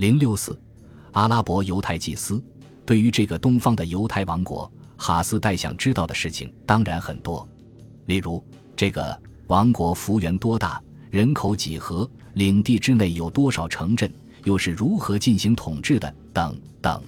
[0.00, 0.58] 零六四，
[1.12, 2.42] 阿拉伯犹太祭司
[2.86, 7.46] 对于这个东方的犹太王国，哈斯代想知道的事情当然很多，
[8.06, 8.42] 例如
[8.74, 9.14] 这个
[9.48, 14.10] 王国幅员多大，人口几何，领地之内有多少城镇，
[14.44, 17.02] 又是如何进行统治的，等等。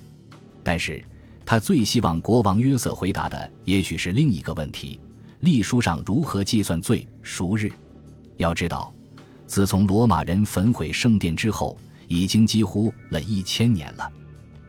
[0.63, 1.03] 但是
[1.47, 5.01] 他最希望国王约瑟回答的，也许是另一个问题：
[5.41, 7.73] 历书上如何计算最赎日？
[8.37, 8.93] 要知道，
[9.47, 11.75] 自从罗马人焚毁圣殿之后。
[12.13, 14.13] 已经几乎了一千年了，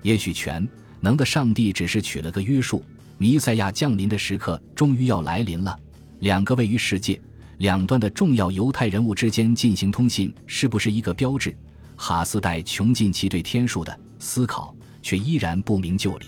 [0.02, 0.66] 也许全
[1.02, 2.82] 能的上帝只是取了个约束，
[3.18, 5.78] 弥赛亚降临的时刻终于要来临了。
[6.20, 7.20] 两个位于世界
[7.58, 11.54] 两端的重要犹太人物之间进行通信，是不是一个标志？
[11.98, 16.28] 哈斯代穷尽其对天数的思考，却依然不明就里。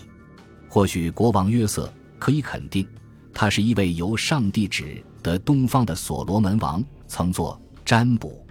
[0.67, 2.85] 或许国王约瑟可以肯定，
[3.33, 8.44] 他是一位由上帝指的东方的所罗门王，曾做占卜。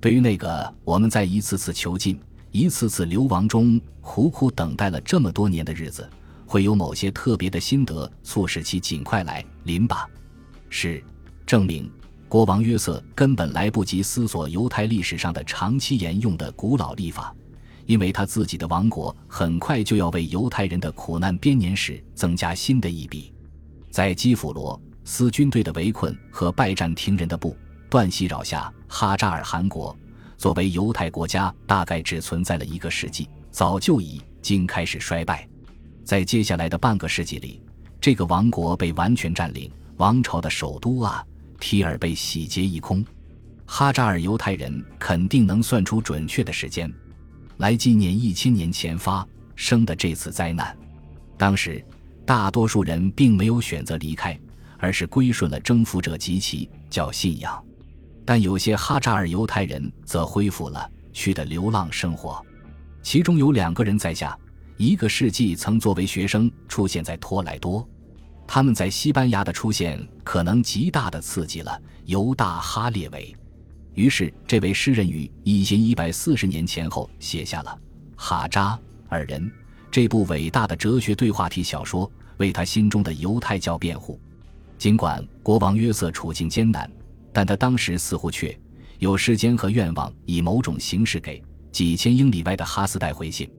[0.00, 2.18] 对于那个我们在一次次囚禁、
[2.50, 6.08] 一次次流亡中苦苦等待了这么多年的日子，
[6.46, 10.08] 会有某些特别的心得促使其尽快来临吧？
[10.70, 11.04] 是，
[11.44, 11.90] 证明
[12.28, 17.34] 国王约瑟根本来不及思索犹太历史上的长期沿用的古老历法，
[17.84, 23.30] 因为他自己的王国很快就要为犹太人的苦难编年史增加新的一笔。
[23.90, 27.54] 在基辅罗斯军队的围困和拜占庭人的不。
[27.90, 29.94] 断袭扰下，哈扎尔汗国
[30.38, 35.46] 作为犹太国家，大概只存在了一个世纪，早就已经开始衰败。
[36.04, 37.60] 在接下来的半个世纪里，
[38.00, 41.24] 这个王国被完全占领，王朝的首都啊
[41.58, 43.04] 提尔被洗劫一空。
[43.66, 46.92] 哈扎尔犹太人肯定能算出准确的时间，
[47.56, 50.76] 来纪念一千年前发生的这次灾难。
[51.36, 51.84] 当时，
[52.24, 54.38] 大多数人并没有选择离开，
[54.78, 57.64] 而是归顺了征服者及其教信仰。
[58.30, 62.40] 但有些哈扎尔犹太人则恢复了去的流浪生活，
[63.02, 64.38] 其中有两个人在下
[64.76, 67.84] 一个世纪曾作为学生出现在托莱多，
[68.46, 73.34] 他们在西班牙的出现可能极大的刺激了犹大哈列维，
[73.94, 77.76] 于是这位诗人于一千一百四十年前后写下了
[78.14, 79.42] 《哈扎尔人》
[79.90, 84.20] 这部伟大的哲学对话体小说，为他心中的犹太教辩护。
[84.78, 86.88] 尽管国王约瑟处境艰难。
[87.32, 88.58] 但他当时似乎却
[88.98, 91.42] 有时间和愿望，以某种形式给
[91.72, 93.50] 几千英里外的哈斯代回信。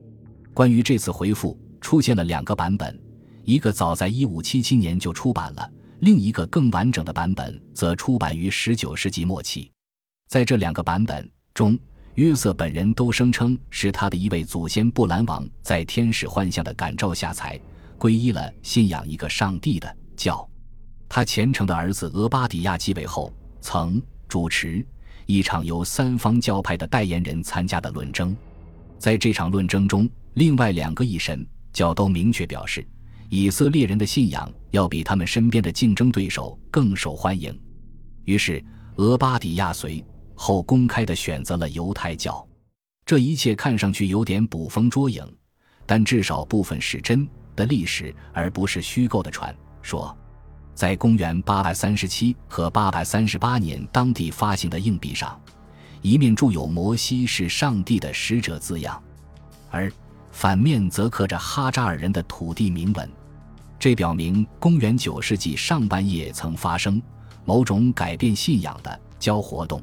[0.54, 3.00] 关于这次回复，出现了两个版本，
[3.44, 5.68] 一个早在1577年就出版了，
[6.00, 9.70] 另一个更完整的版本则出版于19世纪末期。
[10.28, 11.78] 在这两个版本中，
[12.14, 17.58] 约瑟本人都声称是他的一位祖先布兰王在天使幻象的感召下才
[17.98, 20.46] 皈依了信仰一个上帝的教。
[21.08, 23.32] 他虔诚的儿子俄巴底亚继位后。
[23.62, 24.84] 曾主持
[25.24, 28.36] 一场由三方教派的代言人参加的论争，
[28.98, 32.86] 在这场论争中，另外两个异神教都明确表示，
[33.30, 37.56] 以色列人的信仰要比他们身边的竞争对手更受欢迎。
[38.24, 38.62] 于是，
[38.96, 42.46] 俄巴底亚随后公开的选择了犹太教。
[43.06, 45.24] 这一切看上去有点捕风捉影，
[45.86, 50.16] 但至少部分是真的历史，而不是虚构的传说。
[50.74, 55.38] 在公元837和838年当地发行的硬币上，
[56.00, 59.00] 一面铸有“摩西是上帝的使者”字样，
[59.70, 59.92] 而
[60.30, 63.08] 反面则刻着哈扎尔人的土地铭文。
[63.78, 67.02] 这表明公元9世纪上半叶曾发生
[67.44, 69.82] 某种改变信仰的教活动。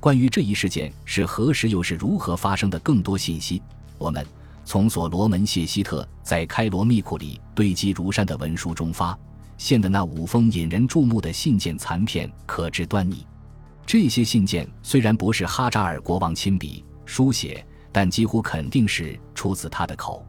[0.00, 3.62] 关于这一事件是何时又是如何发生的更多信息，
[3.98, 4.26] 我们
[4.64, 9.18] 从所罗门谢希特在开罗密库里堆积如山的文书中发。
[9.58, 13.26] 现的那五封引人注目的信件残片可知端倪。
[13.86, 20.26] 这些信件虽然不是哈扎尔国王亲笔书写，但几乎肯定是出自他的口。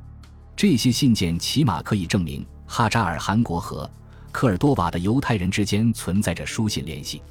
[0.56, 3.90] 这些信件起码可以证明哈扎尔汗国和
[4.32, 7.22] 科尔多瓦的犹太人之间存在着书信联系。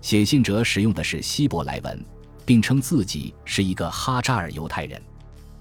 [0.00, 2.04] 写信者使用的是希伯来文，
[2.44, 5.02] 并称自己是一个哈扎尔犹太人，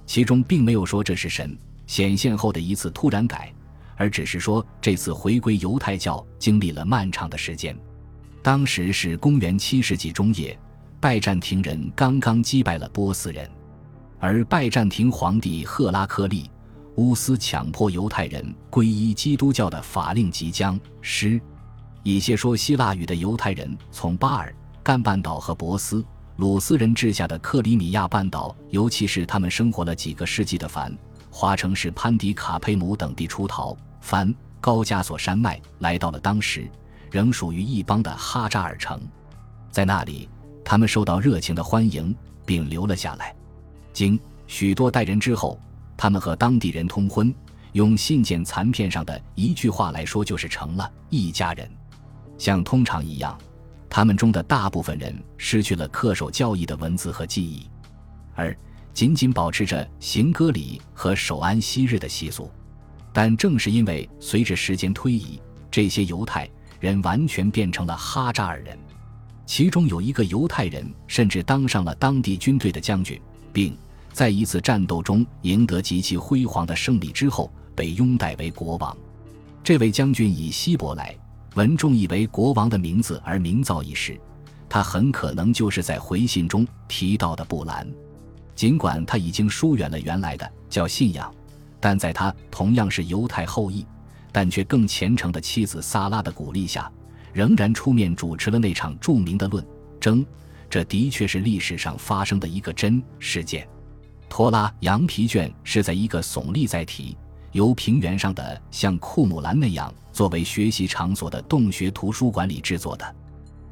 [0.05, 1.57] 其中并没有说这是神
[1.87, 3.53] 显现后的一次突然改。
[3.97, 7.77] 而只是说，这次回归犹太教经历了漫长的时间。
[8.41, 10.57] 当时是公元七世纪中叶，
[10.99, 13.49] 拜占庭人刚刚击败了波斯人，
[14.19, 16.49] 而拜占庭皇帝赫拉克利
[16.95, 21.41] 乌斯强迫犹太人皈依基督教的法令即将失。
[22.03, 26.05] 一些说希腊语的犹太人从巴尔干半岛和博斯
[26.35, 30.95] 鲁斯人治下的克里米亚半岛，尤其是他们生活了几个世纪的凡
[31.31, 33.75] 华城市潘迪卡佩姆等地出逃。
[34.05, 34.31] 凡
[34.61, 36.69] 高加索山脉来到了当时
[37.09, 39.01] 仍属于一邦的哈扎尔城，
[39.71, 40.29] 在那里，
[40.63, 42.15] 他们受到热情的欢迎，
[42.45, 43.35] 并留了下来。
[43.91, 45.59] 经许多代人之后，
[45.97, 47.33] 他们和当地人通婚，
[47.71, 51.67] 用信件残片上的一句话来说，就是成了一家人。
[52.37, 53.35] 像通常一样，
[53.89, 57.67] 他们中的大部分人失去了恪守教义的文字和记忆，
[58.35, 58.55] 而
[58.93, 62.51] 仅仅保持着行歌礼和守安息日的习俗。
[63.15, 65.39] 但正是因为随着时间推移，
[65.71, 66.49] 这些犹太
[66.81, 68.77] 人完全变成了哈扎尔人。
[69.45, 73.17] 其中有一个犹太人，甚至当上了当地军队的将军，
[73.53, 73.73] 并
[74.11, 78.95] 在一次战斗中赢得极其辉煌的胜利之后，被拥戴为国王。
[79.63, 81.15] 这位将军以希伯来
[81.53, 84.19] 文中译为国王的名字而名噪一时，
[84.67, 87.87] 他很可能就是在回信中提到的布兰。
[88.55, 91.33] 尽管他已经疏远了原来的叫信仰，
[91.85, 93.85] 但在他同样是犹太后裔，
[94.31, 96.91] 但却更虔诚的妻子萨拉的鼓励下。
[97.31, 99.63] 仍然出面主持了那场著名的论
[99.99, 100.25] 争，
[100.67, 103.69] 这的确是历史上发生的一个真事件。
[104.27, 107.15] 托拉羊皮卷是在一个耸立在体
[107.51, 113.15] 由平原上的像库姆兰那样作为学习场所的洞穴图书馆里制作的。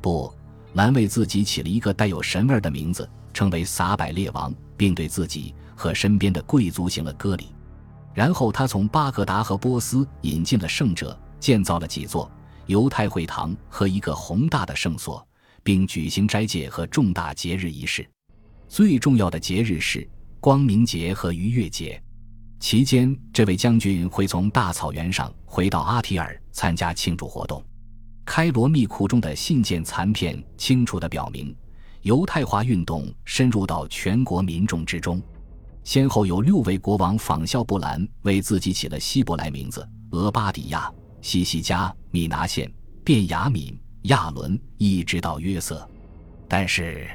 [0.01, 0.31] 不，
[0.73, 7.47] 兰为自己起了一个带有神味的名字，称为撒百列王，并对自己和身边的贵族行了割礼。
[8.13, 12.31] 然后他从巴格达和波斯引进了圣者，建造了几座。
[12.67, 15.27] 犹太会堂和一个宏大的圣所，
[15.63, 18.07] 并举行斋戒和重大节日仪式。
[18.69, 20.07] 最重要的节日是
[20.39, 22.01] 光明节和逾越节。
[22.59, 27.61] 期间，这位将军会从大草原上回到阿提尔参加庆祝活动。
[28.23, 31.53] 开罗密库中的信件残片清楚地表明，
[32.03, 35.21] 犹太化运动深入到全国民众之中。
[35.83, 40.91] 先后有六位国王仿效布兰，为自己起了希伯来名字：俄巴底亚。
[41.21, 42.69] 西西加、米拿县、
[43.01, 45.89] 便雅敏、亚伦，一直到约瑟。
[46.49, 47.09] 但是，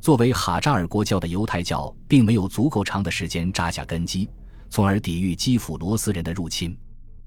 [0.00, 4.30] 作为哈扎尔国教的犹太教，并没有足够长的时间扎下根基，
[4.70, 6.78] 从而抵御基辅罗斯人的入侵。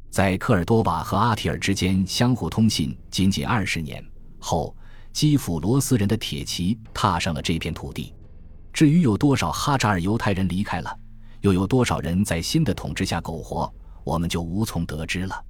[0.10, 4.02] 在科尔多瓦和阿提尔之间相互通信仅仅二十年
[4.40, 4.74] 后，
[5.12, 8.14] 基辅罗斯人的铁骑踏上了这片土地。
[8.76, 10.94] 至于有多少哈扎尔犹太人离开了，
[11.40, 13.74] 又有多少人在新的统治下苟活，
[14.04, 15.42] 我们就无从得知了。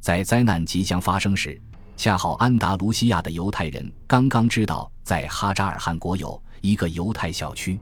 [0.00, 1.60] 在灾难即将发生时，
[1.98, 7.78] 恰好安达卢西亚的犹太人刚刚知道，在哈扎尔汗国有一个犹太小区，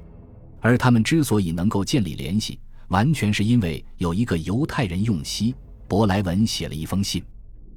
[0.60, 2.58] 而他们之所以能够建立联系，
[2.88, 5.54] 完全是因为有一个犹太人用希
[5.86, 7.24] 伯来文写了一封信。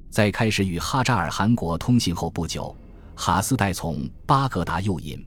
[0.09, 2.75] 在开始与哈扎尔汗国通信后不久，
[3.13, 5.23] 哈斯代从巴格达诱引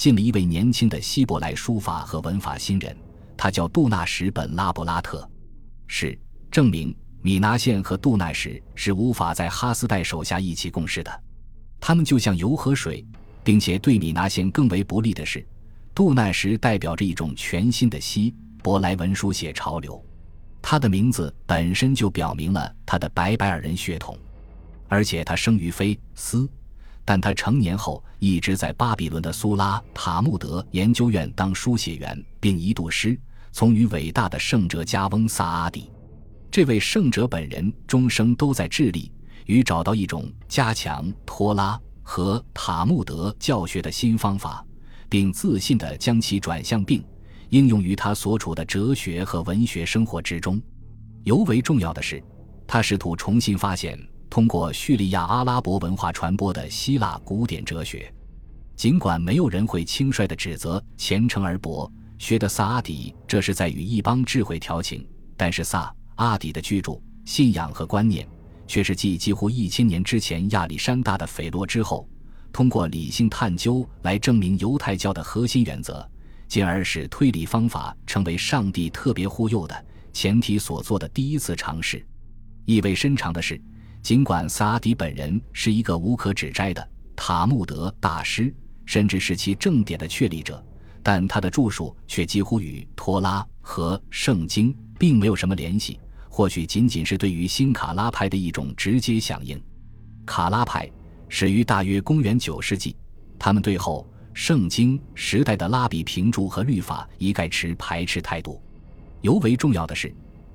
[0.00, 2.96] 进了一位年轻的希伯来书法和文法新人，
[3.36, 5.30] 他叫杜纳什本拉布拉特，
[5.86, 6.18] 是
[6.50, 6.96] 证明。
[7.20, 11.22] 米拿县和杜纳什是无法在哈斯代手下一起共事的，
[11.78, 13.04] 他们就像油和水，
[13.44, 15.46] 并且对米拿县更为不利的是，
[15.94, 20.02] 杜纳什代表着一种全新的希伯来文书写潮流，
[20.62, 24.18] 他的名字本身就表明了他的白白尔人血统，
[24.88, 26.48] 而且他生于菲斯，
[27.10, 33.18] 但他成年后一直在巴比伦的苏拉塔木德研究院当书写员，并一度师
[33.50, 35.90] 从于伟大的圣哲加翁萨阿底。
[36.52, 39.10] 这位圣者本人终生都在致力
[39.46, 44.64] 于找到一种加强托拉和塔木德教学的新方法，
[45.08, 47.02] 并自信地将其转向并
[47.48, 50.62] 应用于他所处的哲学和文学生活之中。
[51.24, 52.22] 尤为重要的是，
[52.68, 53.98] 他试图重新发现
[54.30, 58.10] 通过叙利亚阿拉伯文化传播的希腊古典哲学。
[58.76, 65.06] 尽管没有人会轻率地指责虔诚而博学的萨阿底这是在与一帮智慧调情，
[65.36, 65.94] 但是萨。
[66.16, 68.28] 阿底的居住、信仰和观念，
[68.66, 72.06] 却是继几乎一千年之前亚历山大的斐洛之后，
[72.52, 76.06] 通过理性探究来证明犹太教的核心原则，
[76.46, 82.06] 进而使推理方法成为上帝特别忽悠的前提所做的第一次尝试。
[82.66, 83.58] 意味深长的是，
[84.02, 88.54] 尽管萨阿迪本人是一个无可指摘的塔木德大师，
[88.86, 90.64] 甚至是其正典的确立者，
[91.02, 96.00] 但他的著述却几乎与托拉和圣经并没有什么联系。
[96.28, 99.60] 或许仅仅是对于新卡拉派的一种直接响应。
[100.24, 100.90] 卡拉派
[101.28, 102.96] 始于大约公元九世纪，
[103.38, 108.62] 他们对后圣经时代的拉比评注和律法一概持排斥态度。
[109.20, 110.14] 尤为重要的是，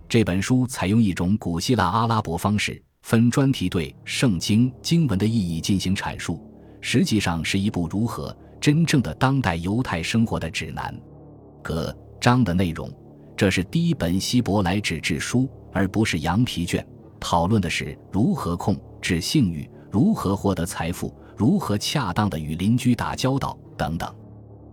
[0.09, 6.43] 这本书采用一种古希腊阿拉伯方式，分专题对圣经经文的意义进行阐述，
[6.81, 10.91] 实际上是一部如何真正的当代犹太生活的指南。
[11.61, 12.91] 各章的内容，
[13.37, 15.47] 这是第一本希伯来纸质书。
[15.71, 16.83] 而不是羊皮卷，
[17.19, 24.11] 讨论的是如何控制性欲，如何获得财富，如何恰当的与邻居打交道等等。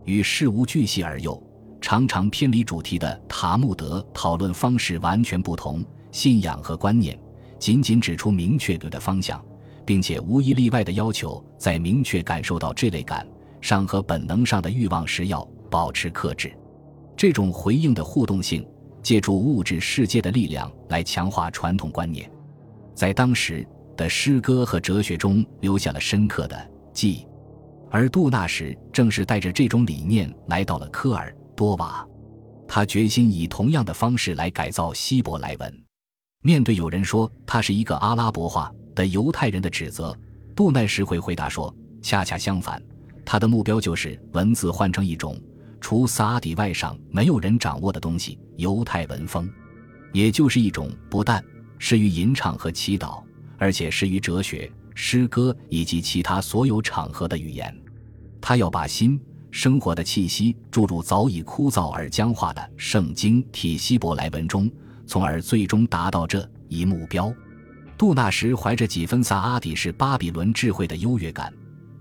[0.07, 1.39] 与事无巨细而又
[1.83, 7.19] 常常偏离主题的塔木德讨论方式完全不同，信仰和观念
[7.63, 9.41] 仅仅指出明确的方向，
[9.87, 13.25] 并且无一例外的要求在明确感受到这类感
[13.61, 16.53] 上和本能上的欲望时要保持克制。
[17.17, 18.67] 这种回应的互动性，
[19.01, 22.29] 借助物质世界的力量来强化传统观念，
[22.97, 23.65] 在当时
[23.97, 27.25] 的诗歌和哲学中留下了深刻的记忆。
[27.93, 32.05] 而杜纳什正是带着这种理念来到了科尔多瓦，
[32.67, 35.92] 他决心以同样的方式来改造希伯来文。
[36.45, 40.17] 面对有人说他是一个阿拉伯化的犹太人的指责，
[40.57, 41.73] 杜奈什会回答说
[42.03, 42.83] ：“恰恰相反，
[43.25, 45.41] 他的目标就是文字换成一种
[45.81, 49.49] 除萨阿底外上没有人掌握的东西——犹太文风，
[50.13, 51.43] 也就是一种不但
[51.79, 53.23] 适于吟唱和祈祷，
[53.57, 57.73] 而且适于哲学、诗歌以及其他所有场合的语言。”
[58.43, 59.21] 他要把新
[59.53, 64.69] 生活的气息注入早已枯燥而僵化的圣经体希伯来文中，
[65.07, 67.33] 从而最终达到这一目标。
[67.99, 71.53] 杜纳什怀着几分萨阿底式巴比伦智慧的优越感，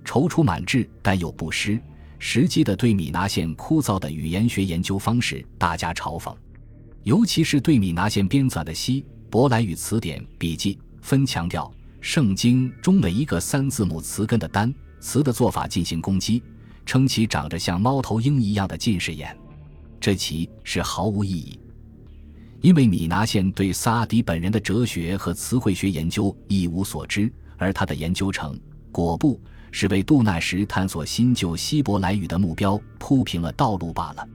[0.03, 1.79] 踌躇满志但又不失
[2.17, 6.35] 时机地对米拿县枯燥的语言学研究方式大加嘲讽，
[7.03, 14.73] 尤其是对米拿县编纂的希伯来语词典笔记，分强调圣经中每一个三字母词根的单。
[14.99, 16.43] 词的做法进行攻击，
[16.85, 19.35] 称其长着像猫头鹰一样的近视眼，
[19.99, 21.59] 这其是毫无意义。
[22.61, 28.59] 因为米拿县对萨迪本人的哲学和词汇学研究一无所知，而他的研究成
[28.91, 29.39] 果不
[29.71, 34.27] 是为杜纳什探索新旧希伯来语的目标铺平了道路罢了。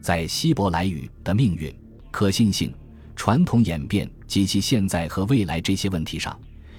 [0.00, 1.72] 在希伯来语的命运、
[2.10, 2.72] 可信性、
[3.14, 6.38] 传统演变及其现在和未来这些问题上，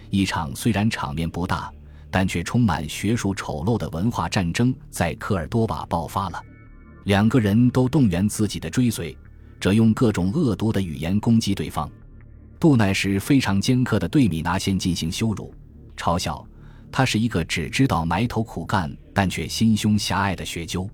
[0.09, 1.71] 一场虽然场面不大。
[2.09, 6.41] 但却充满学术丑陋的文化战争在科尔多瓦爆发了，
[7.03, 9.15] 两个人都动员自己的追随
[9.59, 11.89] 者用各种恶毒的语言攻击对方。
[12.59, 15.53] 杜奈什非常尖刻地对米拿先进行羞辱、
[15.95, 16.45] 嘲笑，
[16.91, 20.89] 他是一个只知道埋头苦干但却心胸狭隘的学究。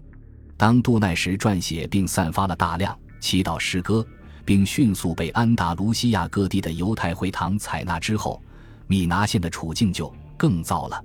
[0.57, 4.05] 当杜奈什撰写并散发了大量祈祷诗歌，
[4.43, 8.41] 并迅速被安达卢西亚各地的犹太会堂采纳之后，
[8.87, 10.13] 米拿现的处境就。
[10.35, 11.01] 更糟了，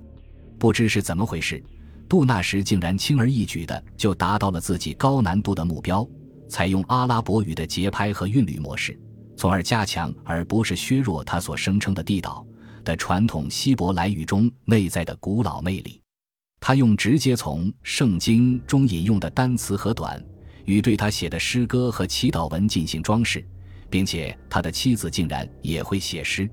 [0.57, 1.63] 不知是怎么回事，
[2.09, 6.05] 杜纳什竟然轻而易举的就达到了自己高难度的目标，
[6.49, 8.99] 采用阿拉伯语的节拍和韵律模式，
[9.37, 12.45] 从而加强而不是削弱他所声称的地道
[12.83, 16.01] 的传统希伯来语中内在的古老魅力。
[16.59, 20.21] 他用直接从圣经中引用的单词和短
[20.65, 23.47] 语对他写的诗歌和祈祷文进行装饰，
[23.89, 26.49] 并且他的妻子竟然也会写诗，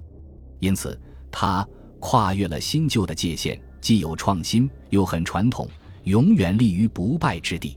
[0.60, 1.00] 因此
[1.32, 1.66] 他。
[1.98, 5.66] 跨越了新旧的界限，既有创新又很传统，
[6.04, 7.76] 永远立于不败之地。